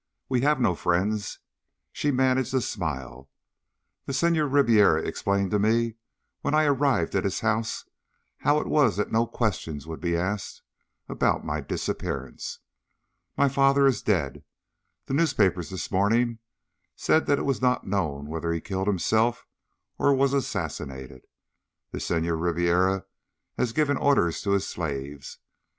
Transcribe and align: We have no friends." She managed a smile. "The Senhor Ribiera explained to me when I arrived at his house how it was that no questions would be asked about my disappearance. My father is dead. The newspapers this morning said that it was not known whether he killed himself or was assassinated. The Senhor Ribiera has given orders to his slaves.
We 0.29 0.41
have 0.41 0.59
no 0.59 0.73
friends." 0.73 1.37
She 1.91 2.09
managed 2.09 2.55
a 2.55 2.61
smile. 2.61 3.29
"The 4.07 4.13
Senhor 4.13 4.47
Ribiera 4.47 5.03
explained 5.03 5.51
to 5.51 5.59
me 5.59 5.93
when 6.41 6.55
I 6.55 6.63
arrived 6.63 7.13
at 7.13 7.23
his 7.23 7.41
house 7.41 7.85
how 8.39 8.59
it 8.59 8.65
was 8.65 8.97
that 8.97 9.11
no 9.11 9.27
questions 9.27 9.85
would 9.85 9.99
be 9.99 10.17
asked 10.17 10.63
about 11.07 11.45
my 11.45 11.61
disappearance. 11.61 12.57
My 13.37 13.47
father 13.47 13.85
is 13.85 14.01
dead. 14.01 14.43
The 15.05 15.13
newspapers 15.13 15.69
this 15.69 15.91
morning 15.91 16.39
said 16.95 17.27
that 17.27 17.37
it 17.37 17.45
was 17.45 17.61
not 17.61 17.85
known 17.85 18.25
whether 18.25 18.51
he 18.51 18.59
killed 18.59 18.87
himself 18.87 19.45
or 19.99 20.15
was 20.15 20.33
assassinated. 20.33 21.25
The 21.91 21.99
Senhor 21.99 22.35
Ribiera 22.37 23.05
has 23.55 23.71
given 23.71 23.97
orders 23.97 24.41
to 24.41 24.53
his 24.53 24.67
slaves. 24.67 25.37